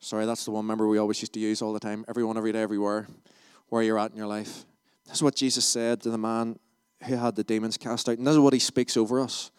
[0.00, 2.04] Sorry, that's the one member we always used to use all the time.
[2.08, 3.06] Everyone, every day, everywhere,
[3.68, 4.66] where you're at in your life.
[5.06, 6.58] This is what Jesus said to the man
[7.04, 8.18] who had the demons cast out.
[8.18, 9.50] And this is what he speaks over us.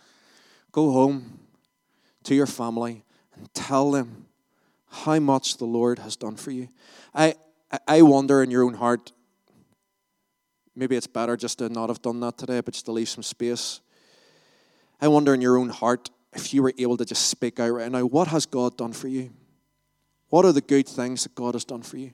[0.71, 1.39] Go home
[2.23, 3.03] to your family
[3.35, 4.25] and tell them
[4.89, 6.69] how much the Lord has done for you.
[7.13, 7.35] I,
[7.87, 9.11] I wonder in your own heart,
[10.75, 13.23] maybe it's better just to not have done that today, but just to leave some
[13.23, 13.81] space.
[14.99, 17.91] I wonder in your own heart if you were able to just speak out right
[17.91, 19.31] now, what has God done for you?
[20.29, 22.11] What are the good things that God has done for you?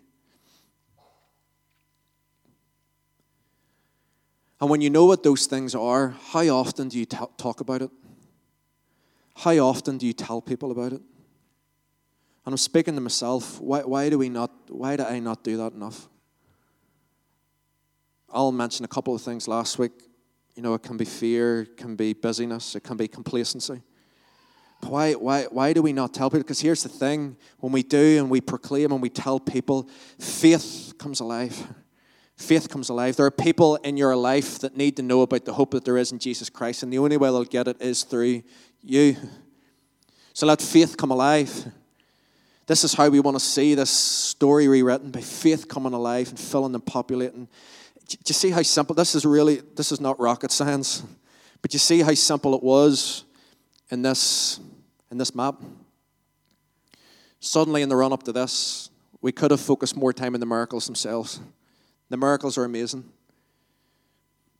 [4.63, 7.81] And when you know what those things are, how often do you t- talk about
[7.81, 7.91] it?
[9.35, 11.01] How often do you tell people about it?
[12.45, 15.57] And I'm speaking to myself, why, why do we not, why do I not do
[15.57, 16.07] that enough?
[18.31, 19.91] I'll mention a couple of things last week.
[20.55, 23.81] You know, it can be fear, it can be busyness, it can be complacency.
[24.79, 26.43] But why, why, why do we not tell people?
[26.43, 30.93] Because here's the thing when we do and we proclaim and we tell people, faith
[30.97, 31.67] comes alive.
[32.35, 33.15] Faith comes alive.
[33.15, 35.97] There are people in your life that need to know about the hope that there
[35.97, 38.43] is in Jesus Christ, and the only way they'll get it is through
[38.81, 39.15] you.
[40.33, 41.71] So let faith come alive.
[42.65, 46.39] This is how we want to see this story rewritten by faith coming alive and
[46.39, 47.47] filling and populating.
[48.07, 51.03] Do you see how simple this is really this is not rocket science.
[51.61, 53.23] But you see how simple it was
[53.89, 54.59] in this
[55.11, 55.61] in this map.
[57.39, 58.89] Suddenly in the run up to this,
[59.21, 61.39] we could have focused more time on the miracles themselves.
[62.13, 63.05] The miracles are amazing.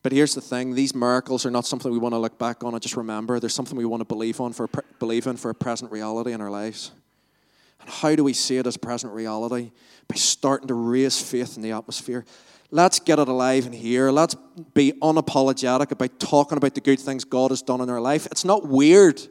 [0.02, 2.74] But here's the thing these miracles are not something we want to look back on
[2.74, 3.40] and just remember.
[3.40, 6.42] They're something we want to believe, on for, believe in for a present reality in
[6.42, 6.90] our lives.
[7.80, 9.72] And how do we see it as present reality?
[10.08, 12.26] By starting to raise faith in the atmosphere.
[12.72, 14.10] Let's get it alive in here.
[14.10, 14.36] Let's
[14.74, 18.26] be unapologetic about talking about the good things God has done in our life.
[18.32, 19.22] It's not weird.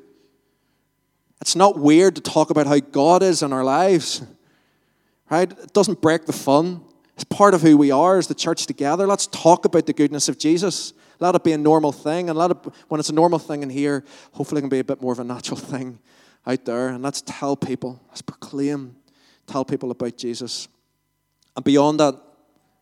[1.41, 4.23] It's not weird to talk about how God is in our lives.
[5.29, 5.51] Right?
[5.51, 6.85] It doesn't break the fun.
[7.15, 9.07] It's part of who we are as the church together.
[9.07, 10.93] Let's talk about the goodness of Jesus.
[11.21, 12.29] Let it be a normal thing.
[12.29, 12.57] And let it,
[12.89, 15.19] when it's a normal thing in here, hopefully it can be a bit more of
[15.19, 15.99] a natural thing
[16.47, 16.89] out there.
[16.89, 18.97] And let's tell people, let's proclaim,
[19.47, 20.69] tell people about Jesus.
[21.55, 22.19] And beyond that,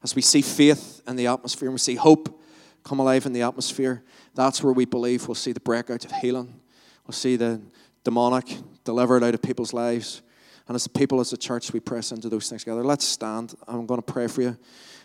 [0.02, 2.40] as we see faith in the atmosphere and we see hope
[2.84, 4.02] come alive in the atmosphere,
[4.34, 6.60] that's where we believe we'll see the breakout of healing.
[7.06, 7.60] We'll see the
[8.04, 10.22] demonic delivered out of people's lives.
[10.70, 12.84] And as people, as a church, we press into those things together.
[12.84, 13.56] Let's stand.
[13.66, 14.50] I'm going to pray for you.
[14.50, 14.56] And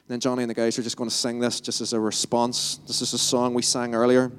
[0.08, 2.78] then Johnny and the guys are just going to sing this just as a response.
[2.86, 4.32] This is a song we sang earlier.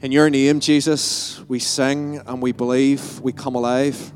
[0.00, 4.10] In your name, Jesus, we sing and we believe, we come alive.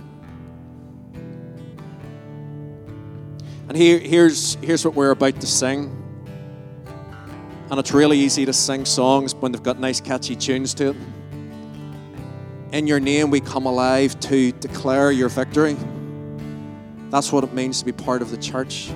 [3.68, 5.94] And here, here's, here's what we're about to sing.
[7.70, 10.96] And it's really easy to sing songs when they've got nice, catchy tunes to it.
[12.72, 15.76] In your name, we come alive to declare your victory.
[17.10, 18.92] That's what it means to be part of the church.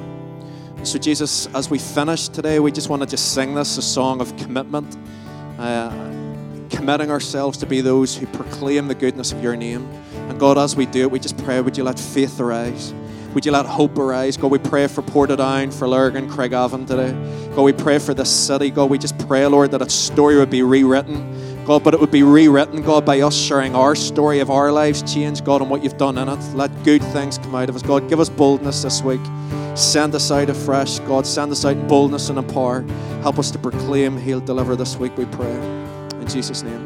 [0.84, 4.20] So, Jesus, as we finish today, we just want to just sing this a song
[4.20, 4.96] of commitment,
[5.58, 5.90] uh,
[6.70, 9.88] committing ourselves to be those who proclaim the goodness of your name.
[10.28, 12.94] And God, as we do it, we just pray, would you let faith arise?
[13.34, 14.36] Would you let hope arise?
[14.36, 17.10] God, we pray for Portadown, for Lurgan, Craigavon today.
[17.56, 18.70] God, we pray for this city.
[18.70, 22.10] God, we just pray, Lord, that its story would be rewritten God, but it would
[22.10, 25.82] be rewritten, God, by us sharing our story of our lives change, God, and what
[25.82, 26.38] you've done in it.
[26.54, 27.82] Let good things come out of us.
[27.82, 29.20] God, give us boldness this week.
[29.74, 31.26] Send us out afresh, God.
[31.26, 32.82] Send us out boldness and in power.
[33.22, 35.54] Help us to proclaim, heal, deliver this week, we pray.
[36.20, 36.84] In Jesus' name.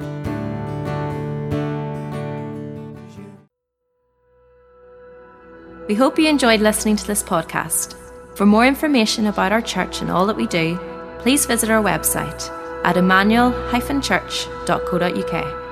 [5.88, 7.96] We hope you enjoyed listening to this podcast.
[8.36, 10.78] For more information about our church and all that we do,
[11.18, 12.54] please visit our website
[12.84, 15.67] at emmanuel-church.co.uk.